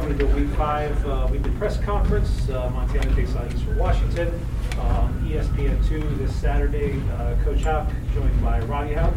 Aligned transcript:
To 0.00 0.14
the 0.14 0.26
Week 0.28 0.48
5 0.56 1.06
uh, 1.06 1.28
Weekly 1.30 1.50
Press 1.52 1.78
Conference. 1.78 2.48
Uh, 2.48 2.70
Montana 2.70 3.14
takes 3.14 3.36
on 3.36 3.46
Eastern 3.52 3.76
Washington 3.76 4.46
on 4.78 5.12
ESPN2 5.28 6.16
this 6.16 6.34
Saturday. 6.34 6.98
Uh, 7.12 7.36
Coach 7.44 7.62
Hauck 7.62 7.86
joined 8.14 8.42
by 8.42 8.60
Roddy 8.60 8.94
Houck 8.94 9.12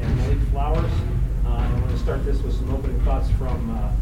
and 0.00 0.16
Malik 0.16 0.38
Flowers. 0.50 0.90
Uh, 1.44 1.48
I'm 1.50 1.80
going 1.80 1.92
to 1.92 1.98
start 1.98 2.24
this 2.24 2.40
with 2.40 2.56
some 2.56 2.74
opening 2.74 2.98
thoughts 3.02 3.28
from 3.32 3.78
uh, 3.78 3.92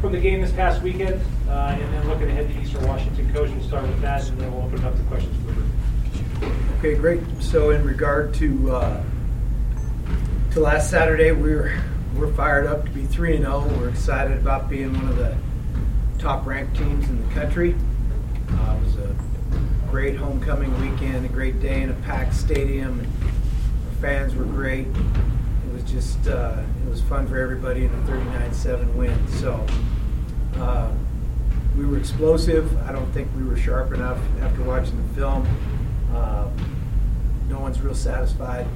from 0.00 0.12
the 0.12 0.18
game 0.18 0.42
this 0.42 0.50
past 0.50 0.82
weekend, 0.82 1.22
uh, 1.48 1.78
and 1.80 1.94
then 1.94 2.08
looking 2.08 2.28
ahead 2.28 2.48
to 2.48 2.60
Eastern 2.60 2.86
Washington. 2.86 3.32
Coach, 3.32 3.48
we'll 3.50 3.66
start 3.66 3.84
with 3.84 4.00
that, 4.02 4.28
and 4.28 4.38
then 4.38 4.52
we'll 4.52 4.64
open 4.64 4.78
it 4.80 4.84
up 4.84 4.96
to 4.96 5.02
questions 5.04 5.34
for 5.36 5.46
the 5.46 5.52
group. 5.52 6.52
Okay, 6.80 6.96
great. 6.96 7.20
So 7.38 7.70
in 7.70 7.84
regard 7.84 8.34
to 8.34 8.68
to 10.50 10.60
last 10.60 10.90
Saturday, 10.90 11.30
we're 11.30 11.82
we're 12.16 12.32
fired 12.34 12.66
up 12.66 12.84
to 12.84 12.90
be 12.90 13.04
three 13.04 13.36
and 13.36 13.44
zero. 13.44 13.64
We're 13.78 13.90
excited 13.90 14.36
about 14.36 14.68
being 14.68 14.92
one 14.92 15.08
of 15.08 15.16
the 15.16 15.36
top 16.18 16.46
ranked 16.46 16.76
teams 16.76 17.08
in 17.08 17.26
the 17.26 17.34
country. 17.34 17.74
Uh, 18.50 18.76
it 18.76 18.84
was 18.84 18.96
a 18.96 19.16
great 19.90 20.16
homecoming 20.16 20.72
weekend, 20.80 21.24
a 21.24 21.28
great 21.28 21.60
day 21.60 21.82
in 21.82 21.90
a 21.90 21.94
packed 21.94 22.34
stadium. 22.34 23.00
Our 23.00 24.00
fans 24.00 24.34
were 24.34 24.44
great. 24.44 24.86
It 24.86 25.72
was 25.72 25.82
just 25.84 26.26
uh, 26.26 26.62
it 26.84 26.90
was 26.90 27.00
fun 27.02 27.26
for 27.26 27.38
everybody 27.38 27.84
in 27.84 27.94
a 27.94 27.98
39-7 28.06 28.94
win. 28.94 29.28
So. 29.28 29.66
Uh, 30.56 30.90
we 31.78 31.86
were 31.86 31.96
explosive. 31.96 32.76
I 32.88 32.92
don't 32.92 33.10
think 33.12 33.28
we 33.36 33.44
were 33.44 33.56
sharp 33.56 33.92
enough 33.92 34.18
after 34.40 34.64
watching 34.64 34.96
the 35.06 35.14
film. 35.14 35.46
Uh, 36.12 36.48
no 37.48 37.60
one's 37.60 37.80
real 37.80 37.94
satisfied 37.94 38.66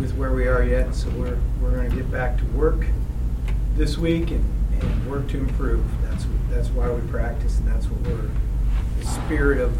with 0.00 0.14
where 0.16 0.32
we 0.32 0.48
are 0.48 0.64
yet, 0.64 0.94
so 0.94 1.10
we're, 1.10 1.38
we're 1.60 1.72
going 1.72 1.90
to 1.90 1.94
get 1.94 2.10
back 2.10 2.38
to 2.38 2.44
work 2.46 2.86
this 3.76 3.98
week 3.98 4.30
and, 4.30 4.44
and 4.80 5.10
work 5.10 5.28
to 5.28 5.38
improve. 5.38 5.84
That's 6.52 6.68
why 6.68 6.90
we 6.90 7.00
practice, 7.10 7.58
and 7.58 7.66
that's 7.68 7.86
what 7.86 8.00
we're 8.02 8.28
the 8.98 9.06
spirit 9.06 9.58
of 9.58 9.74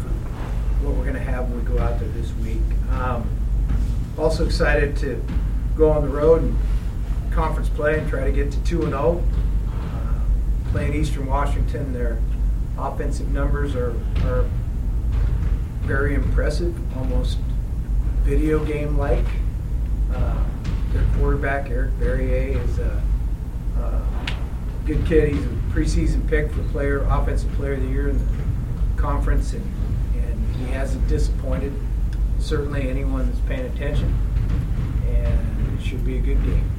what 0.83 0.95
we're 0.95 1.03
going 1.03 1.13
to 1.15 1.19
have 1.19 1.49
when 1.49 1.63
we 1.63 1.71
go 1.71 1.81
out 1.81 1.99
there 1.99 2.09
this 2.09 2.33
week. 2.35 2.61
Um, 2.91 3.29
also 4.17 4.45
excited 4.45 4.97
to 4.97 5.23
go 5.77 5.91
on 5.91 6.01
the 6.03 6.09
road 6.09 6.41
and 6.41 6.57
conference 7.31 7.69
play 7.69 7.99
and 7.99 8.09
try 8.09 8.25
to 8.25 8.31
get 8.31 8.51
to 8.51 8.63
two 8.63 8.81
and 8.81 8.91
zero. 8.91 9.23
Uh, 9.71 10.71
Playing 10.71 10.95
Eastern 10.95 11.27
Washington, 11.27 11.93
their 11.93 12.19
offensive 12.77 13.31
numbers 13.31 13.75
are 13.75 13.95
are 14.25 14.49
very 15.81 16.15
impressive, 16.15 16.75
almost 16.97 17.37
video 18.23 18.63
game 18.65 18.97
like. 18.97 19.25
Uh, 20.13 20.43
their 20.91 21.05
quarterback, 21.17 21.69
Eric 21.69 21.91
Barriere, 21.99 22.55
is 22.63 22.79
a, 22.79 23.01
a 23.79 24.32
good 24.85 25.05
kid. 25.05 25.33
He's 25.33 25.43
a 25.43 25.49
preseason 25.71 26.27
pick 26.27 26.51
for 26.51 26.63
player, 26.63 27.03
offensive 27.03 27.51
player 27.53 27.73
of 27.73 27.81
the 27.81 27.87
year 27.87 28.09
in 28.09 28.17
the 28.17 29.01
conference, 29.01 29.53
and, 29.53 29.63
and 30.15 30.55
he 30.55 30.65
hasn't 30.65 31.07
disappointed. 31.07 31.73
Certainly, 32.39 32.89
anyone 32.89 33.27
that's 33.27 33.39
paying 33.41 33.65
attention, 33.65 34.13
and 35.07 35.79
it 35.79 35.83
should 35.83 36.05
be 36.05 36.17
a 36.17 36.21
good 36.21 36.43
game. 36.43 36.69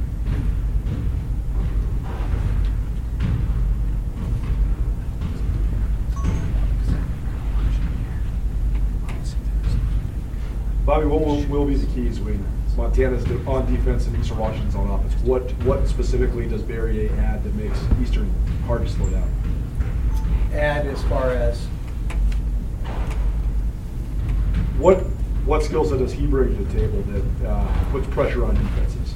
Bobby, 10.84 11.06
what 11.06 11.24
will, 11.24 11.42
will 11.44 11.64
be 11.64 11.76
the 11.76 11.86
keys 11.94 12.20
when 12.20 12.44
Montana's 12.76 13.24
on 13.46 13.72
defense 13.72 14.06
and 14.06 14.16
Eastern 14.18 14.38
Washington's 14.38 14.74
on 14.74 14.90
offense? 14.90 15.14
What 15.22 15.50
what 15.64 15.86
specifically 15.88 16.48
does 16.48 16.62
Barriere 16.62 17.10
add 17.18 17.44
that 17.44 17.54
makes 17.54 17.78
Eastern 18.02 18.32
hard 18.66 18.82
to 18.86 18.92
slow 18.92 19.08
down? 19.08 19.30
Add 20.52 20.86
as 20.86 21.02
far 21.04 21.30
as 21.30 21.66
What 24.78 24.96
what 25.46 25.62
skill 25.62 25.84
set 25.84 25.98
does 25.98 26.12
he 26.12 26.26
bring 26.26 26.56
to 26.56 26.64
the 26.64 26.72
table 26.78 27.00
that 27.02 27.48
uh, 27.48 27.84
puts 27.90 28.06
pressure 28.08 28.44
on 28.44 28.54
defenses? 28.54 29.14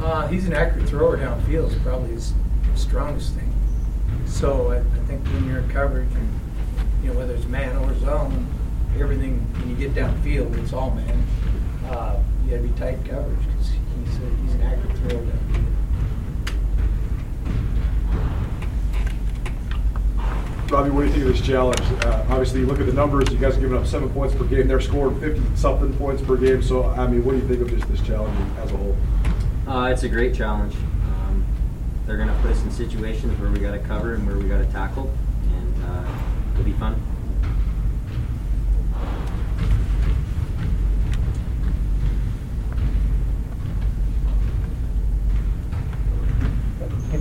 Uh, 0.00 0.28
he's 0.28 0.46
an 0.46 0.52
accurate 0.52 0.88
thrower 0.88 1.18
downfield. 1.18 1.70
Is 1.70 1.78
probably 1.82 2.12
his 2.12 2.32
strongest 2.76 3.34
thing. 3.34 3.52
So 4.26 4.70
I, 4.70 4.78
I 4.78 5.04
think 5.06 5.24
when 5.26 5.46
you're 5.46 5.58
in 5.58 5.68
coverage, 5.70 6.08
and, 6.14 6.40
you 7.02 7.10
know 7.10 7.18
whether 7.18 7.34
it's 7.34 7.46
man 7.46 7.76
or 7.78 7.98
zone, 7.98 8.46
everything 8.98 9.40
when 9.58 9.70
you 9.70 9.76
get 9.76 9.92
downfield, 9.92 10.56
it's 10.62 10.72
all 10.72 10.92
man. 10.92 11.26
Uh, 11.90 12.16
you 12.44 12.50
got 12.50 12.56
to 12.56 12.62
be 12.62 12.78
tight 12.78 13.04
coverage 13.04 13.38
because 13.46 13.68
he's 13.68 14.16
a, 14.16 14.20
he's 14.42 14.54
an 14.54 14.62
accurate 14.62 14.96
thrower 14.98 15.22
downfield. 15.22 15.66
Robbie, 20.70 20.90
what 20.90 21.00
do 21.00 21.06
you 21.08 21.12
think 21.12 21.24
of 21.26 21.32
this 21.32 21.40
challenge? 21.44 21.80
Uh, 22.04 22.24
obviously, 22.28 22.60
you 22.60 22.66
look 22.66 22.78
at 22.78 22.86
the 22.86 22.92
numbers. 22.92 23.28
You 23.32 23.38
guys 23.38 23.56
are 23.56 23.60
giving 23.60 23.76
up 23.76 23.88
seven 23.88 24.08
points 24.10 24.36
per 24.36 24.44
game. 24.44 24.68
They're 24.68 24.80
scoring 24.80 25.18
fifty 25.18 25.42
something 25.56 25.92
points 25.94 26.22
per 26.22 26.36
game. 26.36 26.62
So, 26.62 26.84
I 26.84 27.08
mean, 27.08 27.24
what 27.24 27.32
do 27.32 27.38
you 27.38 27.48
think 27.48 27.60
of 27.60 27.68
just 27.68 27.88
this 27.90 28.00
challenge 28.06 28.38
as 28.58 28.70
a 28.70 28.76
whole? 28.76 28.96
Uh, 29.66 29.90
it's 29.90 30.04
a 30.04 30.08
great 30.08 30.32
challenge. 30.32 30.76
Um, 30.76 31.44
they're 32.06 32.18
going 32.18 32.28
to 32.28 32.34
put 32.36 32.52
us 32.52 32.62
in 32.62 32.70
situations 32.70 33.36
where 33.40 33.50
we 33.50 33.58
got 33.58 33.72
to 33.72 33.80
cover 33.80 34.14
and 34.14 34.24
where 34.24 34.36
we 34.36 34.48
got 34.48 34.58
to 34.58 34.72
tackle, 34.72 35.12
and 35.56 35.84
uh, 35.86 36.06
it'll 36.52 36.62
be 36.62 36.72
fun. 36.74 36.94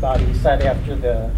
You 0.02 0.34
said 0.36 0.62
after 0.62 0.96
the 0.96 1.30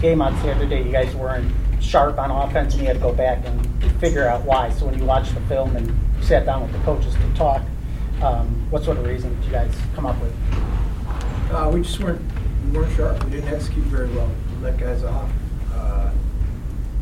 game 0.00 0.22
on 0.22 0.34
Saturday, 0.40 0.82
you 0.82 0.90
guys 0.90 1.14
weren't 1.14 1.52
sharp 1.82 2.18
on 2.18 2.30
offense 2.30 2.72
and 2.72 2.80
you 2.80 2.88
had 2.88 2.96
to 2.96 3.02
go 3.02 3.12
back 3.12 3.44
and 3.44 3.92
figure 4.00 4.26
out 4.26 4.42
why. 4.42 4.70
So 4.70 4.86
when 4.86 4.98
you 4.98 5.04
watched 5.04 5.34
the 5.34 5.40
film 5.42 5.76
and 5.76 5.94
sat 6.24 6.46
down 6.46 6.62
with 6.62 6.72
the 6.72 6.78
coaches 6.78 7.14
to 7.14 7.34
talk, 7.34 7.62
um, 8.22 8.70
what 8.70 8.84
sort 8.84 8.96
of 8.96 9.04
reason 9.04 9.34
did 9.36 9.44
you 9.44 9.50
guys 9.52 9.76
come 9.94 10.06
up 10.06 10.18
with? 10.22 10.32
Uh, 11.50 11.70
we 11.72 11.82
just 11.82 12.00
weren't 12.00 12.22
we 12.64 12.78
weren't 12.78 12.96
sharp. 12.96 13.22
We 13.24 13.32
didn't 13.32 13.52
execute 13.52 13.84
very 13.84 14.08
well. 14.08 14.30
We 14.56 14.64
let 14.64 14.78
guys 14.78 15.04
off. 15.04 15.30
Uh, 15.74 16.10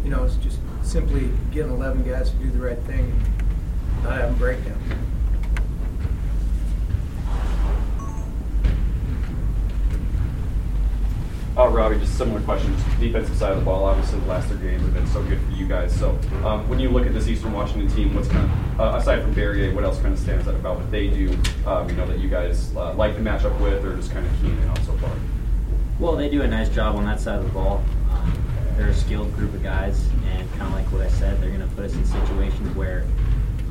you 0.03 0.11
know, 0.11 0.25
it's 0.25 0.35
just 0.37 0.59
simply 0.83 1.31
getting 1.53 1.71
11 1.71 2.03
guys 2.03 2.31
to 2.31 2.37
do 2.39 2.51
the 2.51 2.59
right 2.59 2.79
thing 2.81 3.13
and 3.13 4.03
not 4.03 4.15
having 4.15 4.35
breakdown. 4.35 5.04
Uh, 11.65 11.69
Robbie, 11.69 11.99
just 11.99 12.19
similar 12.19 12.43
questions. 12.43 12.79
Defensive 13.01 13.35
side 13.39 13.53
of 13.53 13.61
the 13.61 13.65
ball, 13.65 13.87
obviously 13.87 14.21
the 14.21 14.27
last 14.27 14.49
three 14.49 14.69
games 14.69 14.83
have 14.83 14.93
been 14.93 15.07
so 15.07 15.23
good 15.23 15.41
for 15.41 15.51
you 15.53 15.67
guys. 15.67 15.99
So 15.99 16.11
um, 16.45 16.69
when 16.69 16.79
you 16.79 16.91
look 16.91 17.07
at 17.07 17.15
this 17.15 17.27
Eastern 17.27 17.55
Washington 17.55 17.89
team, 17.97 18.15
what's 18.15 18.29
kind 18.29 18.45
of, 18.45 18.81
uh, 18.81 18.99
aside 18.99 19.23
from 19.23 19.35
Barriere, 19.35 19.75
what 19.75 19.83
else 19.83 19.99
kind 19.99 20.13
of 20.13 20.21
stands 20.21 20.47
out 20.47 20.57
about 20.57 20.77
what 20.77 20.91
they 20.91 21.09
do, 21.09 21.31
um, 21.67 21.89
you 21.89 21.97
know, 21.97 22.07
that 22.07 22.19
you 22.19 22.29
guys 22.29 22.77
uh, 22.77 22.93
like 22.93 23.15
to 23.15 23.23
match 23.23 23.47
up 23.47 23.59
with 23.63 23.83
or 23.83 23.97
just 23.97 24.11
kind 24.11 24.27
of 24.27 24.33
keen 24.43 24.51
in 24.51 24.69
on 24.69 24.77
so 24.85 24.93
far? 24.99 25.11
Well, 25.99 26.17
they 26.17 26.29
do 26.29 26.43
a 26.43 26.47
nice 26.47 26.69
job 26.69 26.97
on 26.97 27.07
that 27.07 27.19
side 27.19 27.39
of 27.39 27.45
the 27.45 27.53
ball. 27.53 27.83
Um, 28.11 28.45
they're 28.77 28.91
a 28.91 28.95
skilled 28.95 29.35
group 29.35 29.55
of 29.55 29.63
guys, 29.63 30.07
and 30.33 30.47
kind 30.51 30.65
of 30.65 30.73
like 30.73 30.85
what 30.93 31.01
I 31.01 31.09
said, 31.09 31.41
they're 31.41 31.49
going 31.49 31.67
to 31.67 31.75
put 31.75 31.87
us 31.87 31.95
in 31.95 32.05
situations 32.05 32.77
where 32.77 33.07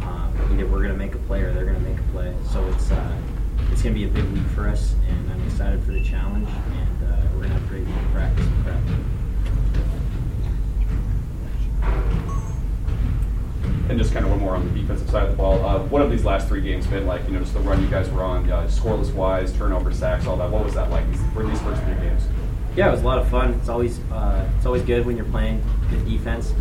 um, 0.01 0.35
either 0.51 0.65
we're 0.65 0.79
going 0.79 0.93
to 0.93 0.97
make 0.97 1.13
a 1.13 1.19
play 1.19 1.43
or 1.43 1.53
they're 1.53 1.65
going 1.65 1.77
to 1.77 1.87
make 1.87 1.99
a 1.99 2.11
play. 2.11 2.33
So 2.51 2.65
it's 2.69 2.89
uh, 2.89 3.17
it's 3.71 3.83
going 3.83 3.93
to 3.93 3.99
be 3.99 4.05
a 4.05 4.07
big 4.07 4.25
week 4.33 4.47
for 4.55 4.67
us, 4.67 4.95
and 5.07 5.31
I'm 5.31 5.43
excited 5.45 5.83
for 5.83 5.91
the 5.91 6.03
challenge. 6.03 6.49
And 7.43 7.53
we're 7.53 7.59
going 7.59 7.59
to 7.59 7.59
have 7.59 7.69
great 7.69 7.85
week 7.85 7.95
practice 8.13 8.45
and 8.45 8.63
prep. 8.63 8.77
And 13.89 13.99
just 13.99 14.13
kind 14.13 14.25
of 14.25 14.31
one 14.31 14.39
more 14.39 14.55
on 14.55 14.73
the 14.73 14.79
defensive 14.79 15.09
side 15.09 15.23
of 15.23 15.31
the 15.31 15.35
ball. 15.35 15.63
Uh, 15.65 15.79
what 15.79 16.01
have 16.01 16.09
these 16.09 16.23
last 16.23 16.47
three 16.47 16.61
games 16.61 16.87
been 16.87 17.05
like? 17.05 17.25
You 17.27 17.33
know, 17.33 17.39
just 17.39 17.53
the 17.53 17.59
run 17.59 17.81
you 17.81 17.89
guys 17.89 18.09
were 18.09 18.23
on, 18.23 18.49
uh, 18.49 18.63
scoreless 18.67 19.13
wise, 19.13 19.51
turnover, 19.53 19.93
sacks, 19.93 20.25
all 20.25 20.37
that. 20.37 20.49
What 20.49 20.63
was 20.63 20.73
that 20.75 20.89
like 20.89 21.05
these, 21.11 21.21
for 21.33 21.43
these 21.43 21.59
first 21.61 21.83
three 21.83 21.95
games? 21.95 22.23
Yeah, 22.75 22.87
it 22.87 22.91
was 22.91 23.01
a 23.01 23.05
lot 23.05 23.19
of 23.19 23.27
fun. 23.29 23.53
It's 23.53 23.69
always 23.69 23.99
uh, 24.11 24.49
it's 24.57 24.65
always 24.65 24.81
good 24.83 25.05
when 25.05 25.15
you're 25.17 25.25
playing 25.27 25.61
good 25.89 26.05
defense. 26.05 26.53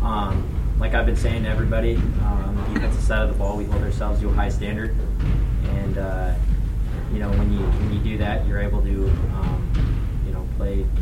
Um, 0.00 0.46
like 0.78 0.94
I've 0.94 1.04
been 1.04 1.16
saying 1.16 1.42
to 1.42 1.50
everybody, 1.50 1.96
uh, 1.96 2.24
on 2.24 2.56
the 2.56 2.62
defensive 2.74 3.02
side 3.02 3.22
of 3.22 3.28
the 3.28 3.34
ball, 3.34 3.56
we 3.58 3.64
hold 3.64 3.82
ourselves 3.82 4.20
to 4.20 4.28
a 4.28 4.32
high 4.32 4.48
standard, 4.48 4.96
and 5.64 5.98
uh, 5.98 6.34
you 7.12 7.18
know 7.18 7.28
when 7.30 7.52
you 7.52 7.58
when 7.58 7.92
you 7.92 7.98
do 8.12 8.18
that, 8.18 8.46
you're 8.46 8.60
able 8.60 8.80
to 8.80 9.08
um, 9.34 9.69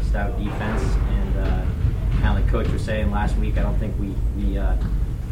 stout 0.08 0.38
defense, 0.38 0.82
and 0.82 1.38
uh, 1.38 1.64
kind 2.20 2.38
of 2.38 2.44
like 2.44 2.48
Coach 2.48 2.68
was 2.68 2.84
saying 2.84 3.10
last 3.10 3.36
week, 3.36 3.58
I 3.58 3.62
don't 3.62 3.78
think 3.78 3.98
we 3.98 4.14
we 4.36 4.58
uh, 4.58 4.76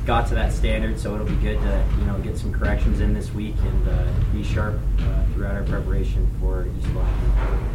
got 0.05 0.27
to 0.29 0.35
that 0.35 0.53
standard. 0.53 0.99
So 0.99 1.15
it'll 1.15 1.27
be 1.27 1.37
good 1.37 1.61
to 1.61 1.85
you 1.99 2.05
know 2.05 2.19
get 2.19 2.37
some 2.37 2.53
corrections 2.53 3.01
in 3.01 3.15
this 3.15 3.33
week 3.33 3.55
and 3.59 3.89
uh, 3.89 4.07
be 4.33 4.43
sharp 4.43 4.79
uh, 5.01 5.25
throughout 5.35 5.55
our 5.55 5.65
preparation 5.65 6.29
for 6.41 6.67
East 6.67 6.89
Washington. 6.89 7.73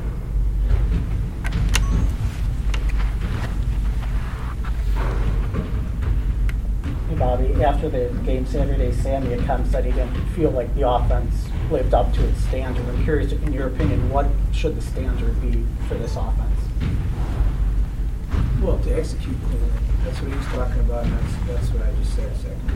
Bobby, 7.18 7.64
after 7.64 7.88
the 7.88 8.10
game 8.26 8.48
Saturday, 8.48 8.92
Sammy 8.94 9.30
had 9.36 9.46
come 9.46 9.64
said 9.70 9.86
he 9.86 9.92
didn't 9.92 10.26
feel 10.30 10.50
like 10.50 10.74
the 10.74 10.90
offense 10.90 11.51
lived 11.72 11.94
up 11.94 12.14
to 12.14 12.28
its 12.28 12.40
standard. 12.44 12.86
I'm 12.86 13.04
curious, 13.04 13.32
in 13.32 13.54
your 13.54 13.68
opinion, 13.68 14.10
what 14.10 14.28
should 14.52 14.76
the 14.76 14.82
standard 14.82 15.42
be 15.42 15.66
for 15.88 15.96
this 15.96 16.18
offense? 16.18 16.60
Well, 18.62 18.78
to 18.80 18.94
execute 18.94 19.38
cleanly, 19.46 19.70
that's 20.04 20.22
what 20.22 20.34
he's 20.34 20.46
talking 20.48 20.80
about, 20.82 21.06
and 21.06 21.14
that's, 21.14 21.48
that's 21.48 21.70
what 21.70 21.84
I 21.88 21.92
just 21.94 22.14
said 22.16 22.32
a 22.32 22.36
second 22.36 22.70
ago. 22.70 22.76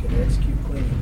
Can 0.00 0.22
execute 0.22 0.64
cleanly. 0.64 0.96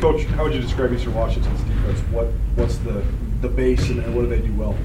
Coach, 0.00 0.24
how 0.24 0.44
would 0.44 0.54
you 0.54 0.60
describe 0.60 0.92
Eastern 0.92 1.14
Washington's 1.14 1.60
defense? 1.62 2.00
What 2.10 2.26
what's 2.56 2.78
the 2.78 3.04
the 3.40 3.48
base 3.48 3.88
and, 3.88 4.00
and 4.00 4.14
what 4.14 4.22
do 4.22 4.28
they 4.28 4.40
do 4.40 4.52
well? 4.54 4.76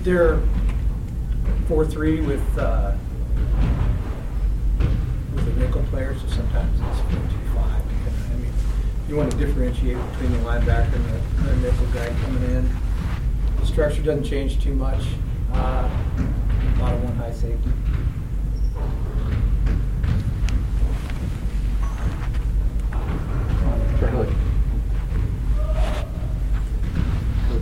They're 0.00 0.40
four 1.68 1.86
three 1.86 2.20
with 2.20 2.58
uh, 2.58 2.92
with 2.92 2.92
a 2.92 2.92
nickel 2.92 3.01
player, 5.92 6.16
so 6.18 6.26
sometimes 6.28 6.80
it's 6.80 7.00
four 7.00 7.20
two 7.28 7.38
five. 7.54 7.82
I 8.32 8.36
mean, 8.36 8.50
you 9.10 9.14
want 9.14 9.30
to 9.30 9.36
differentiate 9.36 9.98
between 10.12 10.32
the 10.32 10.38
linebacker 10.38 10.94
and 10.94 11.04
the, 11.04 11.18
the 11.42 11.54
nickel 11.56 11.84
guy 11.92 12.08
coming 12.24 12.42
in. 12.44 12.66
The 13.60 13.66
structure 13.66 14.00
doesn't 14.00 14.24
change 14.24 14.58
too 14.58 14.74
much. 14.74 15.04
Uh, 15.52 15.90
a 16.16 16.78
lot 16.80 16.94
of 16.94 17.04
one 17.04 17.14
high 17.16 17.30
safety. 17.30 17.70
Coach, 24.00 24.30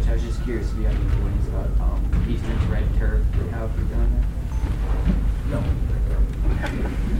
I 0.08 0.12
was 0.12 0.22
just 0.22 0.40
curious 0.44 0.70
if 0.70 0.76
you 0.78 0.84
have 0.84 0.94
any 0.94 1.08
feelings 1.16 1.48
about 1.48 1.66
um, 1.80 2.00
Eastern's 2.30 2.64
red 2.66 2.84
turf 2.96 3.26
and 3.32 3.50
how 3.50 3.68
you're 3.76 3.86
doing 3.86 4.24
there. 5.50 5.60
No. 5.60 5.64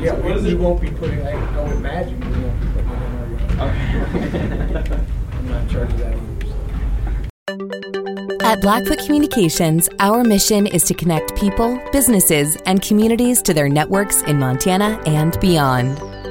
Yeah, 0.00 0.12
what 0.12 0.24
we, 0.24 0.32
is 0.32 0.44
it? 0.44 0.58
won't 0.58 0.80
be 0.80 0.90
putting. 0.90 1.20
I, 1.26 1.32
I 1.32 1.62
would 1.62 1.72
imagine 1.76 2.20
we 2.20 2.26
won't 2.44 2.60
be 2.60 2.66
putting 2.68 2.90
it 2.90 2.94
in 2.94 3.18
our 3.18 3.26
yard. 3.66 3.74
Okay. 4.88 5.00
I'm 5.32 5.48
not 5.48 5.62
in 5.62 5.68
charge 5.68 5.90
of 5.92 5.98
that 5.98 6.14
either. 6.14 6.46
so. 6.46 6.54
At 8.46 8.60
Blackfoot 8.60 8.98
Communications, 9.04 9.88
our 9.98 10.22
mission 10.22 10.66
is 10.68 10.84
to 10.84 10.94
connect 10.94 11.34
people, 11.36 11.80
businesses, 11.92 12.56
and 12.66 12.80
communities 12.80 13.42
to 13.42 13.52
their 13.52 13.68
networks 13.68 14.22
in 14.22 14.38
Montana 14.38 15.02
and 15.06 15.36
beyond. 15.40 16.00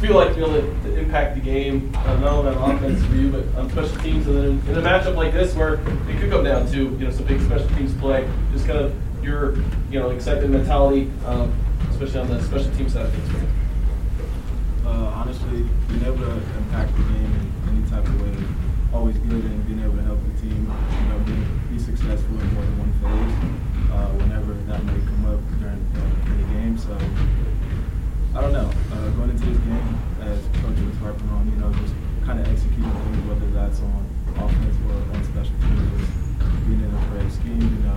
feel 0.00 0.14
like 0.14 0.28
to 0.30 0.34
be 0.34 0.40
able 0.42 0.52
to, 0.54 0.84
impact 0.98 1.34
the 1.34 1.40
game? 1.40 1.90
Not 1.92 2.22
only 2.24 2.54
on 2.54 2.76
offense 2.76 3.04
for 3.04 3.14
you, 3.14 3.30
but 3.30 3.44
on 3.58 3.70
special 3.70 3.96
teams, 3.98 4.26
and 4.26 4.36
then 4.36 4.44
in, 4.44 4.68
in 4.68 4.78
a 4.78 4.82
matchup 4.82 5.16
like 5.16 5.32
this 5.32 5.54
where 5.54 5.74
it 5.74 6.20
could 6.20 6.30
come 6.30 6.44
down 6.44 6.66
to 6.70 6.76
you 6.76 6.98
know 6.98 7.10
some 7.10 7.24
big 7.26 7.40
special 7.40 7.68
teams 7.70 7.94
play, 7.94 8.28
just 8.52 8.66
kind 8.66 8.78
of 8.78 8.94
your 9.24 9.56
you 9.90 9.98
know 9.98 10.10
excitement 10.10 10.50
mentality, 10.50 11.10
um, 11.26 11.52
especially 11.90 12.20
on 12.20 12.28
the 12.28 12.42
special 12.42 12.70
team 12.72 12.88
side 12.88 13.06
of 13.06 13.12
things. 13.12 13.50
Uh, 14.84 14.88
honestly, 15.16 15.66
being 15.88 16.04
able 16.04 16.18
to 16.18 16.32
impact 16.58 16.92
the 16.92 17.02
game 17.02 17.32
in 17.32 17.76
any 17.76 17.90
type 17.90 18.06
of 18.06 18.20
way 18.20 18.28
is 18.28 18.44
always 18.92 19.16
good, 19.18 19.44
and 19.44 19.66
being 19.66 19.82
able 19.82 19.96
to 19.96 20.02
help 20.02 20.18
the 20.22 20.40
team, 20.40 20.60
you 20.60 21.08
know, 21.08 21.18
be, 21.24 21.74
be 21.74 21.82
successful 21.82 22.38
in 22.38 22.54
more 22.54 22.62
than 22.62 22.78
one 22.78 22.92
phase, 23.00 23.90
uh, 23.90 24.08
whenever 24.20 24.52
that 24.68 24.84
may 24.84 25.00
come 25.06 25.24
up 25.26 25.40
during 25.58 25.80
uh, 25.96 26.36
the 26.36 26.44
game. 26.54 26.78
So, 26.78 26.96
I 28.36 28.40
don't 28.42 28.52
know. 28.52 28.70
Going 29.14 29.30
into 29.30 29.46
this 29.46 29.58
game, 29.58 29.94
as 30.22 30.42
Coach 30.58 30.78
was 30.82 30.96
harping 30.98 31.28
on, 31.30 31.46
you 31.46 31.54
know, 31.62 31.70
just 31.78 31.94
kind 32.26 32.40
of 32.40 32.48
executing 32.50 32.90
things, 32.90 33.22
whether 33.30 33.46
that's 33.54 33.78
on 33.78 34.02
offense 34.34 34.74
or 34.90 34.98
on 35.14 35.22
special 35.22 35.54
teams, 35.62 36.02
being 36.66 36.82
in 36.82 36.90
a 36.90 36.98
correct 37.08 37.30
scheme, 37.30 37.62
you 37.62 37.82
know, 37.86 37.94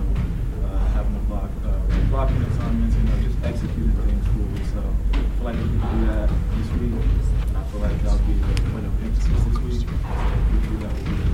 uh, 0.62 0.78
having 0.94 1.10
to 1.18 1.22
block, 1.26 1.50
uh, 1.66 1.82
blocking 2.06 2.38
assignments, 2.54 2.94
you 2.94 3.02
know, 3.10 3.18
just 3.26 3.34
executing 3.42 3.90
things 4.06 4.24
fully. 4.30 4.62
So, 4.70 4.78
I 4.78 5.18
feel 5.18 5.42
like 5.42 5.58
if 5.58 5.66
we 5.66 5.78
do 5.82 6.06
that 6.06 6.30
this 6.54 6.70
week, 6.78 6.94
I 6.94 7.66
feel 7.66 7.82
like 7.82 7.98
that'll 8.06 8.22
be 8.22 8.38
the 8.38 8.54
point 8.70 8.86
of 8.86 8.94
emphasis 9.02 9.42
this 9.42 9.58
week. 9.58 9.90
We 9.90 10.56
do 10.70 10.74
that, 10.86 10.94
we'll 11.02 11.18
be 11.18 11.26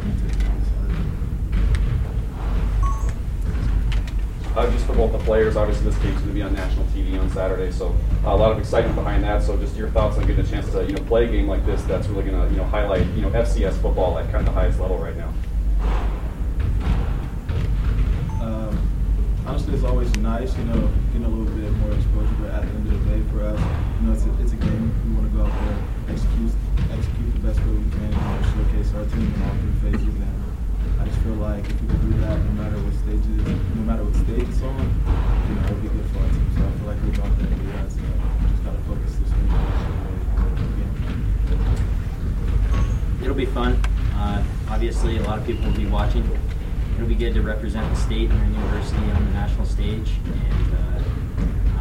come 0.00 0.08
into 0.08 0.32
this 0.32 0.40
Saturday. 0.64 1.04
Uh, 4.56 4.64
just 4.72 4.88
for 4.88 4.96
both 4.96 5.12
the 5.12 5.20
players, 5.28 5.56
obviously 5.60 5.84
this 5.92 5.98
game's 6.00 6.24
going 6.24 6.32
to 6.32 6.34
be 6.34 6.42
on 6.42 6.54
national 6.56 6.79
On 7.18 7.28
Saturday, 7.30 7.72
so 7.72 7.88
uh, 8.24 8.30
a 8.30 8.36
lot 8.36 8.52
of 8.52 8.58
excitement 8.58 8.94
behind 8.94 9.24
that. 9.24 9.42
So 9.42 9.56
just 9.56 9.76
your 9.76 9.90
thoughts 9.90 10.16
on 10.16 10.26
getting 10.26 10.44
a 10.44 10.48
chance 10.48 10.70
to 10.70 10.86
you 10.86 10.92
know 10.92 11.02
play 11.02 11.24
a 11.24 11.28
game 11.28 11.48
like 11.48 11.66
this 11.66 11.82
that's 11.82 12.06
really 12.06 12.30
going 12.30 12.40
to 12.40 12.54
you 12.54 12.56
know 12.56 12.64
highlight 12.64 13.04
you 13.16 13.22
know 13.22 13.30
FCS 13.30 13.74
football 13.82 14.16
at 14.18 14.30
kind 14.30 14.46
of 14.46 14.46
the 14.46 14.52
highest 14.52 14.78
level 14.78 14.96
right 14.96 15.16
now. 15.16 15.34
Um, 18.40 18.78
honestly, 19.44 19.74
it's 19.74 19.84
always 19.84 20.14
nice, 20.18 20.56
you 20.56 20.64
know, 20.64 20.88
getting 21.12 21.26
a 21.26 21.28
little 21.28 21.52
bit 21.52 21.72
more 21.82 21.92
exposure. 21.92 22.46
At 22.54 22.62
the 22.62 22.68
end 22.68 22.86
of 22.86 23.04
the 23.04 23.10
day, 23.10 23.22
for 23.32 23.42
us, 23.42 23.58
you 23.58 24.06
know, 24.06 24.12
it's 24.12 24.24
a, 24.24 24.42
it's 24.42 24.52
a 24.52 24.56
game. 24.56 24.94
We 25.10 25.18
want 25.18 25.30
to 25.30 25.36
go 25.36 25.44
out 25.44 25.52
there, 25.66 26.14
execute, 26.14 26.52
execute 26.94 27.34
the 27.34 27.42
best 27.42 27.58
way 27.60 27.74
we 27.74 27.90
can, 27.90 28.10
know, 28.10 28.38
showcase 28.54 28.94
our 28.94 29.04
team 29.10 29.34
in 29.34 29.42
all 29.42 29.54
three 29.58 29.90
phases. 29.90 30.14
And 30.14 30.40
I 31.00 31.04
just 31.04 31.18
feel 31.20 31.34
like 31.34 31.64
if 31.64 31.80
we 31.82 31.88
can 31.88 32.10
do 32.10 32.16
that, 32.22 32.38
no 32.38 32.52
matter 32.62 32.78
what 32.78 32.94
stage 33.02 33.24
it 33.24 33.48
is, 33.50 33.58
no 33.74 33.82
matter 33.82 34.04
what 34.04 34.16
stage 34.16 34.46
it's 34.46 34.62
on, 34.62 34.86
you 35.48 35.54
know, 35.58 35.79
obviously, 44.80 45.18
a 45.18 45.22
lot 45.24 45.38
of 45.38 45.44
people 45.44 45.66
will 45.66 45.76
be 45.76 45.84
watching. 45.84 46.24
It'll 46.94 47.06
be 47.06 47.14
good 47.14 47.34
to 47.34 47.42
represent 47.42 47.86
the 47.94 48.00
state 48.00 48.30
and 48.30 48.40
our 48.40 48.48
university 48.62 48.96
on 49.10 49.26
the 49.26 49.30
national 49.32 49.66
stage, 49.66 50.10
and 50.24 50.74
uh, 50.74 51.02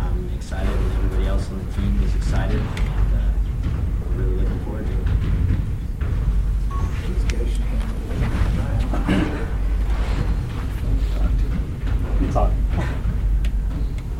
I'm 0.02 0.30
excited, 0.36 0.68
and 0.70 0.92
everybody 0.98 1.28
else 1.28 1.50
on 1.50 1.66
the 1.66 1.72
team 1.76 2.04
is 2.04 2.14
excited, 2.14 2.60
and 2.60 3.16
uh, 3.16 3.22
we're 4.10 4.16
really 4.24 4.36
looking 4.44 4.60
forward 4.66 4.86
to 4.86 4.92
it. 4.92 4.98
These 7.08 7.24
guys 7.24 7.50
should 7.54 7.62
handle 7.62 9.38
it. 9.38 9.40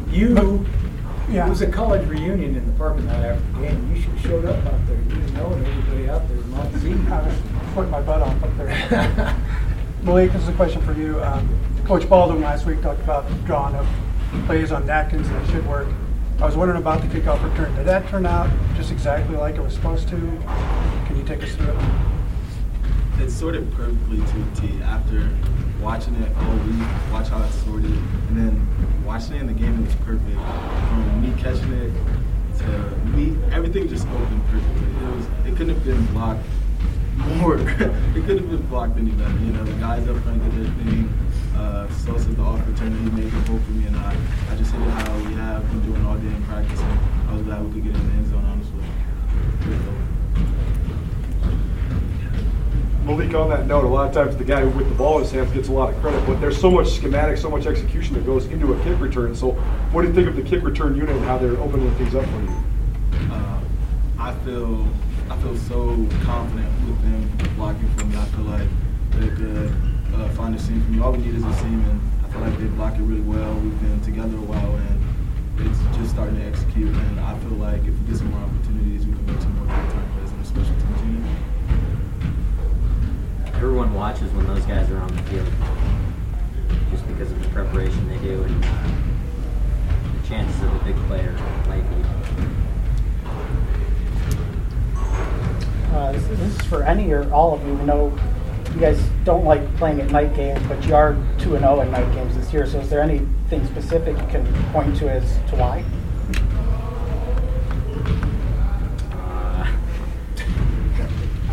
You, 0.10 0.66
Yeah. 1.30 1.46
it 1.46 1.50
was 1.50 1.62
a 1.62 1.68
college 1.68 2.08
reunion 2.08 2.56
in 2.56 2.66
the 2.66 2.72
parking 2.78 3.06
lot 3.08 3.18
after 3.18 3.44
the 3.60 3.68
game. 3.68 3.94
You 3.94 4.02
should 4.02 4.12
have 4.14 4.22
showed 4.22 4.46
up 4.46 4.66
out 4.66 4.88
there. 4.88 4.96
You 4.96 5.04
didn't 5.04 5.34
know 5.34 5.52
it. 5.52 5.68
Everybody 5.68 6.10
out 6.10 6.26
there 6.30 6.38
was 6.38 6.48
not 6.48 6.74
seeing 6.82 7.12
I 7.12 7.22
was 7.28 7.36
putting 7.80 7.92
my 7.92 8.02
butt 8.02 8.22
off 8.22 8.44
up 8.44 8.58
there. 8.58 9.38
Malik, 10.04 10.34
this 10.34 10.42
is 10.44 10.50
a 10.50 10.54
question 10.54 10.82
for 10.82 10.92
you. 10.92 11.24
Um, 11.24 11.48
Coach 11.86 12.10
Baldwin 12.10 12.42
last 12.42 12.66
week 12.66 12.82
talked 12.82 13.00
about 13.00 13.26
drawing 13.46 13.74
up 13.74 13.86
plays 14.48 14.74
on 14.74 14.86
napkins 14.86 15.30
that 15.30 15.50
should 15.50 15.66
work. 15.66 15.88
I 16.42 16.46
was 16.46 16.58
wondering 16.58 16.82
about 16.82 17.02
the 17.02 17.08
kickoff 17.08 17.42
return. 17.42 17.74
Did 17.78 17.86
that 17.86 18.06
turn 18.10 18.26
out 18.26 18.50
just 18.76 18.92
exactly 18.92 19.38
like 19.38 19.56
it 19.56 19.62
was 19.62 19.76
supposed 19.76 20.10
to? 20.10 20.18
Can 20.18 21.16
you 21.16 21.24
take 21.24 21.42
us 21.42 21.56
through 21.56 21.70
it? 21.70 21.86
It's 23.20 23.34
sorted 23.34 23.72
perfectly 23.72 24.18
to 24.18 24.24
a 24.24 24.56
T. 24.56 24.84
After 24.84 25.30
watching 25.80 26.16
it 26.16 26.36
all 26.36 26.58
week, 26.58 26.86
watch 27.14 27.30
how 27.30 27.42
it's 27.46 27.56
sorted, 27.64 27.92
and 27.92 28.36
then 28.36 29.06
watching 29.06 29.36
it 29.36 29.42
in 29.42 29.48
the 29.48 29.54
game, 29.54 29.80
it 29.80 29.86
was 29.86 29.96
perfect. 30.04 30.36
From 30.36 31.22
me 31.22 31.34
catching 31.42 31.72
it 31.72 31.94
to 32.58 32.96
me, 33.16 33.38
everything 33.54 33.88
just 33.88 34.06
opened 34.06 34.44
perfectly. 34.48 35.08
It 35.08 35.16
was, 35.16 35.26
it 35.48 35.56
couldn't 35.56 35.76
have 35.76 35.86
been 35.86 36.06
blocked 36.08 36.44
more. 37.20 37.58
it 37.60 38.26
could 38.26 38.40
have 38.40 38.50
been 38.50 38.66
blocked 38.68 38.98
any 38.98 39.12
better. 39.12 39.38
You 39.40 39.54
know, 39.54 39.64
the 39.64 39.74
guys 39.74 40.08
up 40.08 40.18
front 40.24 40.44
did 40.44 40.66
their 40.66 40.74
thing. 40.74 41.14
Uh, 41.56 41.90
Sosa, 41.90 42.30
the 42.30 42.42
opportunity, 42.42 43.10
made 43.12 43.26
it 43.26 43.34
hope 43.48 43.62
for 43.62 43.72
me, 43.72 43.88
and 43.88 43.96
I, 43.98 44.16
I 44.52 44.56
just 44.56 44.72
hit 44.72 44.82
it 44.82 44.90
how 44.90 45.18
we 45.18 45.34
have 45.34 45.68
been 45.70 45.92
doing 45.92 46.06
all 46.06 46.18
day 46.18 46.28
in 46.28 46.44
practice. 46.46 46.80
And 46.80 47.30
I 47.30 47.34
was 47.34 47.42
glad 47.44 47.66
we 47.66 47.74
could 47.74 47.84
get 47.84 47.96
in 47.96 48.08
the 48.08 48.14
end 48.16 48.30
zone, 48.30 48.46
honestly. 48.46 48.84
Malik, 53.10 53.34
on 53.34 53.50
that 53.50 53.66
note, 53.66 53.86
a 53.86 53.88
lot 53.88 54.08
of 54.08 54.14
times 54.14 54.38
the 54.38 54.44
guy 54.44 54.64
with 54.64 54.88
the 54.88 54.96
ball 54.96 55.18
in 55.18 55.24
his 55.24 55.32
hands 55.32 55.52
gets 55.52 55.68
a 55.68 55.72
lot 55.72 55.92
of 55.92 56.00
credit, 56.00 56.24
but 56.28 56.40
there's 56.40 56.60
so 56.60 56.70
much 56.70 56.90
schematic, 56.90 57.38
so 57.38 57.50
much 57.50 57.66
execution 57.66 58.14
that 58.14 58.26
goes 58.26 58.46
into 58.48 58.74
a 58.74 58.84
kick 58.84 59.00
return. 59.00 59.36
So, 59.36 59.54
what 59.92 60.04
do 60.04 60.10
you 60.10 60.14
think 60.14 60.28
of 60.28 60.36
the 60.36 60.44
kick 60.44 60.64
return 60.64 60.96
unit 60.96 61.16
and 61.16 61.26
how 61.26 61.38
they're 61.38 61.58
opening 61.58 61.92
things 61.96 62.14
up 62.14 62.24
for 62.26 62.42
you? 62.42 62.64
Uh, 63.32 63.62
I 64.20 64.36
feel 64.46 64.88
I 65.30 65.38
feel 65.38 65.56
so 65.58 66.08
confident 66.24 66.68
with 66.88 67.02
them 67.04 67.30
blocking 67.56 67.88
for 67.96 68.06
me. 68.06 68.18
I 68.18 68.26
feel 68.26 68.46
like 68.46 68.68
they 69.12 69.30
could 69.30 69.72
uh, 70.16 70.28
find 70.30 70.56
a 70.56 70.60
seam 70.60 70.82
for 70.82 70.90
me. 70.90 71.00
All 71.02 71.12
we 71.12 71.20
need 71.20 71.36
is 71.36 71.44
a 71.46 71.54
seam, 71.54 71.86
and 71.86 72.02
I 72.26 72.30
feel 72.30 72.42
like 72.42 72.58
they 72.58 72.66
block 72.66 72.96
it 72.96 73.02
really 73.02 73.22
well. 73.22 73.54
We've 73.54 73.80
been 73.80 74.02
together 74.02 74.36
a 74.36 74.42
while, 74.42 74.76
and 74.76 75.00
it's 75.60 75.80
just 75.98 76.12
starting 76.12 76.36
to 76.38 76.46
execute. 76.46 76.96
And 76.96 77.20
I 77.20 77.38
feel 77.40 77.52
like 77.62 77.82
if 77.86 77.94
we 77.94 78.08
get 78.10 78.18
some 78.18 78.32
more 78.32 78.42
opportunities, 78.42 79.06
we 79.06 79.14
can 79.14 79.26
make 79.28 79.40
some 79.40 79.56
more 79.58 79.68
good 79.68 79.90
time 79.94 80.10
plays 80.18 80.34
on 80.34 80.40
a 80.40 80.46
special 80.46 80.74
teams 80.74 81.02
unit. 81.06 81.38
Everyone 83.54 83.94
watches 83.94 84.32
when 84.34 84.48
those 84.48 84.66
guys 84.66 84.90
are 84.90 84.98
on 84.98 85.16
the 85.16 85.22
field, 85.30 85.54
just 86.90 87.06
because 87.08 87.32
of 87.32 87.40
the 87.44 87.50
preparation 87.50 88.08
they 88.10 88.18
do 88.18 88.42
and 88.42 88.66
uh, 88.66 88.68
the 90.10 90.28
chances 90.28 90.60
of 90.64 90.74
a 90.74 90.80
big 90.86 90.96
player 91.06 91.38
likely. 91.68 92.02
Uh, 96.00 96.14
this, 96.14 96.26
this 96.28 96.40
is 96.40 96.62
for 96.68 96.84
any 96.84 97.12
or 97.12 97.30
all 97.34 97.54
of 97.54 97.68
you. 97.68 97.74
We 97.74 97.84
know 97.84 98.18
you 98.74 98.80
guys 98.80 98.98
don't 99.26 99.44
like 99.44 99.76
playing 99.76 100.00
at 100.00 100.10
night 100.12 100.34
games, 100.34 100.66
but 100.66 100.82
you 100.86 100.96
are 100.96 101.18
2 101.40 101.56
and 101.56 101.64
0 101.66 101.82
at 101.82 101.90
night 101.90 102.10
games 102.14 102.38
this 102.38 102.54
year. 102.54 102.66
So, 102.66 102.80
is 102.80 102.90
there 102.90 103.02
anything 103.02 103.66
specific 103.68 104.18
you 104.18 104.28
can 104.28 104.46
point 104.72 104.96
to 105.00 105.12
as 105.12 105.24
to 105.50 105.58
why? 105.58 105.84
Uh, 109.12 109.68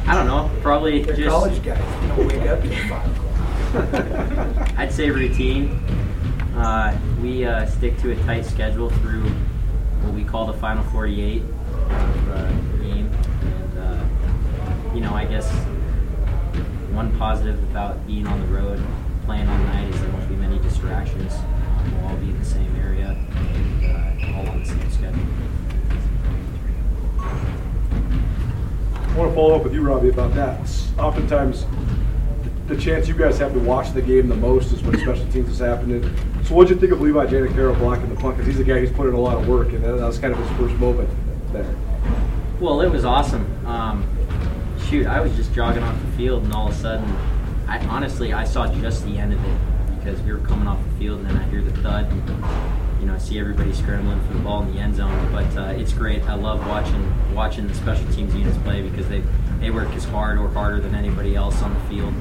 I 0.06 0.14
don't 0.14 0.28
know. 0.28 0.48
Probably 0.62 1.02
They're 1.02 1.16
just 1.16 1.28
college 1.28 1.60
guys, 1.64 1.80
don't 2.16 2.28
wake 2.28 2.42
up 2.42 2.62
till 2.62 2.88
five 2.88 3.16
o'clock. 3.16 4.78
I'd 4.78 4.92
say 4.92 5.10
routine. 5.10 5.70
Uh, 6.54 6.96
we 7.20 7.44
uh, 7.44 7.66
stick 7.66 7.98
to 7.98 8.12
a 8.12 8.16
tight 8.22 8.46
schedule 8.46 8.90
through 8.90 9.24
what 10.02 10.14
we 10.14 10.22
call 10.22 10.46
the 10.46 10.52
final 10.52 10.84
48 10.84 11.42
of 11.42 12.28
uh, 12.30 12.48
the 12.48 12.84
game. 12.84 13.10
And, 13.42 13.78
uh, 13.78 14.06
you 14.96 15.02
know, 15.02 15.12
I 15.12 15.26
guess 15.26 15.46
one 16.94 17.14
positive 17.18 17.62
about 17.64 18.06
being 18.06 18.26
on 18.26 18.40
the 18.40 18.46
road, 18.46 18.82
playing 19.26 19.46
all 19.46 19.58
night, 19.58 19.92
is 19.92 20.00
there 20.00 20.10
won't 20.10 20.26
be 20.26 20.36
many 20.36 20.58
distractions. 20.60 21.34
Um, 21.34 22.00
we'll 22.00 22.10
all 22.12 22.16
be 22.16 22.30
in 22.30 22.38
the 22.38 22.44
same 22.46 22.74
area 22.76 23.08
and 23.10 23.84
uh, 23.84 24.38
all 24.38 24.48
on 24.48 24.60
the 24.60 24.64
same 24.64 24.90
schedule. 24.90 25.20
I 28.94 29.18
want 29.18 29.30
to 29.30 29.34
follow 29.34 29.54
up 29.56 29.64
with 29.64 29.74
you, 29.74 29.82
Robbie, 29.82 30.08
about 30.08 30.34
that. 30.34 30.58
Oftentimes, 30.98 31.66
the 32.66 32.76
chance 32.78 33.06
you 33.06 33.14
guys 33.14 33.38
have 33.38 33.52
to 33.52 33.60
watch 33.60 33.92
the 33.92 34.00
game 34.00 34.28
the 34.28 34.34
most 34.34 34.72
is 34.72 34.82
when 34.82 34.98
special 34.98 35.30
teams 35.30 35.50
is 35.50 35.58
happening. 35.58 36.02
So, 36.44 36.54
what'd 36.54 36.70
you 36.70 36.80
think 36.80 36.92
of 36.92 37.02
Levi 37.02 37.26
Janacaro 37.26 37.78
blocking 37.78 38.08
the 38.08 38.16
punt? 38.16 38.38
Because 38.38 38.50
he's 38.50 38.60
a 38.60 38.64
guy 38.64 38.80
who's 38.80 38.92
put 38.92 39.08
in 39.08 39.14
a 39.14 39.20
lot 39.20 39.36
of 39.36 39.46
work, 39.46 39.74
and 39.74 39.84
that 39.84 39.94
was 39.96 40.18
kind 40.18 40.32
of 40.32 40.38
his 40.38 40.56
first 40.56 40.74
moment 40.76 41.10
there. 41.52 41.76
Well, 42.60 42.80
it 42.80 42.88
was 42.88 43.04
awesome. 43.04 43.44
Um, 43.66 44.15
shoot, 44.88 45.06
I 45.06 45.20
was 45.20 45.34
just 45.36 45.52
jogging 45.52 45.82
off 45.82 46.00
the 46.00 46.12
field, 46.12 46.44
and 46.44 46.52
all 46.52 46.68
of 46.68 46.74
a 46.74 46.78
sudden, 46.78 47.10
I 47.66 47.78
honestly 47.86 48.32
I 48.32 48.44
saw 48.44 48.72
just 48.80 49.04
the 49.04 49.18
end 49.18 49.32
of 49.32 49.44
it 49.44 49.96
because 49.98 50.20
we 50.22 50.32
were 50.32 50.38
coming 50.40 50.68
off 50.68 50.78
the 50.92 50.98
field, 50.98 51.20
and 51.20 51.28
then 51.28 51.36
I 51.36 51.42
hear 51.48 51.62
the 51.62 51.72
thud. 51.82 52.06
And, 52.10 53.00
you 53.00 53.06
know, 53.06 53.14
I 53.14 53.18
see 53.18 53.38
everybody 53.38 53.72
scrambling 53.72 54.20
for 54.26 54.34
the 54.34 54.38
ball 54.38 54.62
in 54.62 54.72
the 54.74 54.80
end 54.80 54.96
zone. 54.96 55.32
But 55.32 55.56
uh, 55.56 55.74
it's 55.76 55.92
great. 55.92 56.22
I 56.24 56.34
love 56.34 56.66
watching 56.66 57.34
watching 57.34 57.66
the 57.66 57.74
special 57.74 58.06
teams 58.12 58.34
units 58.34 58.56
play 58.58 58.82
because 58.82 59.08
they 59.08 59.22
they 59.58 59.70
work 59.70 59.88
as 59.94 60.04
hard 60.04 60.38
or 60.38 60.48
harder 60.48 60.80
than 60.80 60.94
anybody 60.94 61.34
else 61.34 61.60
on 61.62 61.74
the 61.74 61.80
field. 61.80 62.14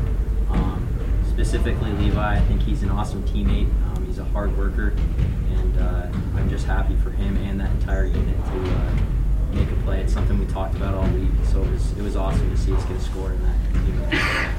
Um, 0.49 0.87
specifically, 1.29 1.91
Levi, 1.93 2.35
I 2.35 2.39
think 2.41 2.61
he's 2.61 2.81
an 2.81 2.89
awesome 2.89 3.23
teammate. 3.23 3.69
Um, 3.95 4.05
he's 4.05 4.19
a 4.19 4.25
hard 4.25 4.57
worker, 4.57 4.93
and 5.51 5.77
uh, 5.79 6.07
I'm 6.35 6.49
just 6.49 6.65
happy 6.65 6.95
for 6.97 7.11
him 7.11 7.37
and 7.37 7.59
that 7.59 7.71
entire 7.71 8.05
unit 8.05 8.37
to. 8.37 8.71
Uh, 8.71 9.04
make 9.55 9.71
a 9.71 9.75
play. 9.83 10.01
It's 10.01 10.13
something 10.13 10.37
we 10.37 10.45
talked 10.47 10.75
about 10.75 10.93
all 10.93 11.07
week, 11.09 11.31
so 11.51 11.63
it 11.63 11.71
was 11.71 11.91
it 11.97 12.01
was 12.01 12.15
awesome 12.15 12.49
to 12.51 12.57
see 12.57 12.73
us 12.73 12.83
get 12.85 12.97
a 12.97 12.99
score 12.99 13.31
in 13.31 13.41
that. 13.43 13.55
unit. 13.73 14.51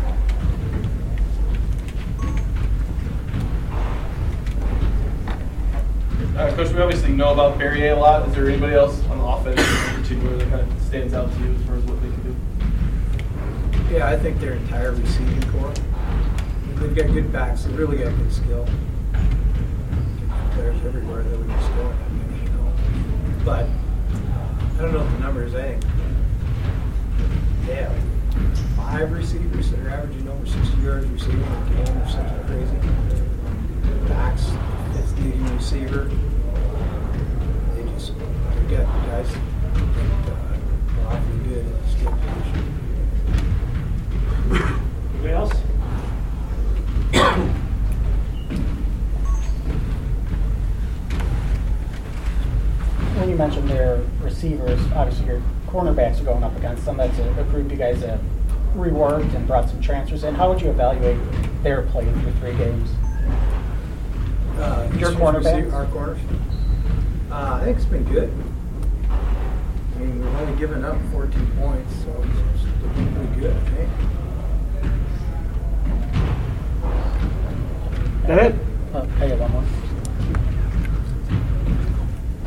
Uh, 6.36 6.54
Coach, 6.54 6.70
we 6.70 6.80
obviously 6.80 7.12
know 7.12 7.32
about 7.32 7.58
Barriere 7.58 7.96
a 7.96 7.98
lot. 7.98 8.28
Is 8.28 8.34
there 8.34 8.48
anybody 8.48 8.74
else 8.74 9.02
on 9.04 9.18
the 9.18 9.24
offense 9.24 9.58
in 9.58 10.02
particular 10.02 10.36
that 10.36 10.50
kind 10.50 10.70
of 10.70 10.82
stands 10.82 11.14
out 11.14 11.32
to 11.32 11.38
you 11.40 11.54
as 11.54 11.62
far 11.64 11.76
as 11.76 11.84
what 11.84 12.02
they 12.02 12.08
can 12.08 12.22
do? 12.24 13.94
Yeah, 13.94 14.08
I 14.08 14.18
think 14.18 14.38
their 14.40 14.52
entire 14.52 14.92
receiving 14.92 15.42
corps. 15.52 15.72
They've 16.74 16.94
got 16.94 17.06
good 17.06 17.32
backs. 17.32 17.64
They 17.64 17.72
really 17.72 17.96
got 17.98 18.14
good 18.18 18.32
skill. 18.32 18.66
Good 19.12 20.52
players 20.52 20.84
everywhere 20.84 21.22
that 21.22 21.38
we 21.38 21.46
can 21.46 21.62
score. 21.62 21.94
I 21.94 22.08
mean, 22.10 22.42
you 22.42 22.50
know. 22.50 22.72
But 23.42 23.66
I 24.76 24.82
don't 24.82 24.92
know 24.92 24.98
what 24.98 25.10
the 25.10 25.18
number 25.20 25.42
is. 25.42 25.54
Think 25.54 25.82
they 27.64 27.88
five 28.76 29.10
receivers 29.10 29.70
that 29.70 29.80
are 29.80 29.88
averaging 29.88 30.28
over 30.28 30.44
60 30.44 30.82
yards 30.82 31.06
receiving 31.06 31.40
a 31.40 31.84
game 31.84 31.96
or 31.96 32.08
something 32.10 32.44
crazy. 32.44 32.76
Backs, 34.06 34.50
fifth 34.92 35.18
leading 35.20 35.56
receiver. 35.56 36.10
They 37.74 37.84
just 37.94 38.12
they 38.18 38.76
got 38.76 38.84
guys 39.06 39.30
uh, 41.06 41.20
the. 41.44 41.64
Anybody 45.14 45.32
else? 45.32 45.52
When 53.14 53.30
you 53.30 53.36
mentioned 53.36 53.70
their 53.70 54.02
receivers, 54.26 54.80
obviously 54.94 55.26
your 55.26 55.40
cornerbacks 55.68 56.20
are 56.20 56.24
going 56.24 56.42
up 56.42 56.54
against 56.56 56.84
them. 56.84 56.96
That's 56.98 57.16
a, 57.18 57.30
a 57.40 57.44
group 57.44 57.70
you 57.70 57.76
guys 57.76 58.02
have 58.02 58.20
reworked 58.74 59.34
and 59.34 59.46
brought 59.46 59.68
some 59.70 59.80
transfers 59.80 60.24
in. 60.24 60.34
How 60.34 60.50
would 60.52 60.60
you 60.60 60.68
evaluate 60.70 61.16
their 61.62 61.82
play 61.82 62.04
through 62.04 62.32
three 62.40 62.56
games? 62.56 62.90
Uh, 64.58 64.88
Your 64.98 65.12
Eastern's 65.12 65.16
cornerbacks? 65.16 65.44
receiver- 65.56 65.76
Our 65.76 65.86
corners. 65.86 66.18
Uh, 67.30 67.58
I 67.60 67.64
think 67.64 67.76
it's 67.76 67.86
been 67.86 68.04
good. 68.04 68.32
I 69.10 69.98
mean, 69.98 70.18
we've 70.24 70.34
only 70.36 70.58
given 70.58 70.84
up 70.84 70.96
14 71.12 71.46
points, 71.58 71.94
so 72.02 72.10
it's, 72.22 72.38
it's 72.84 72.96
been 72.96 73.14
pretty 73.14 73.40
good, 73.40 73.56
I 73.56 73.60
think. 73.70 73.90
That 78.26 78.38
it? 78.46 78.54
Uh, 78.92 79.06
I 79.20 79.28
got 79.28 79.38
one 79.40 79.52
more. 79.52 79.64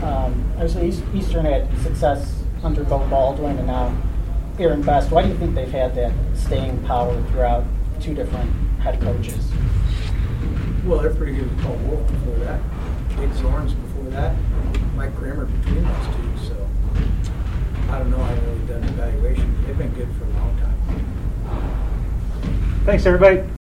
Um, 0.04 0.54
obviously, 0.58 1.04
Eastern 1.18 1.46
had 1.46 1.78
success 1.80 2.44
under 2.64 2.84
Beau 2.84 3.06
Baldwin 3.10 3.58
and 3.58 3.68
now 3.68 3.96
Aaron 4.58 4.82
Best. 4.82 5.12
Why 5.12 5.24
do 5.24 5.30
you 5.30 5.38
think 5.38 5.56
they've 5.56 5.72
had 5.72 5.96
that 5.96 6.14
staying 6.34 6.82
power 6.84 7.22
throughout 7.32 7.66
two 8.00 8.14
different 8.14 8.52
head 8.80 9.02
coaches? 9.02 9.52
Well, 10.86 11.00
they're 11.00 11.14
pretty 11.14 11.34
good 11.34 11.50
with 11.50 11.62
Paul 11.64 11.76
Wulff 11.76 12.08
before 12.12 12.36
that. 12.46 12.62
Big 13.18 13.30
Zornes 13.32 13.76
before 13.82 14.10
that. 14.12 14.36
Mike 14.96 15.16
Kramer 15.16 15.46
between 15.46 15.84
those 15.84 16.08
two, 16.08 16.38
so 16.48 16.70
I 17.90 18.00
don't 18.00 18.10
know. 18.10 18.22
I 18.22 18.28
haven't 18.28 18.46
really 18.46 18.68
done 18.68 18.84
an 18.84 18.90
evaluation. 18.90 19.66
They've 19.66 19.78
been 19.78 19.94
good 19.94 20.10
for 20.18 20.26
a 20.26 20.30
long 20.30 20.58
time. 20.58 20.76
Thanks, 22.86 23.06
everybody. 23.06 23.59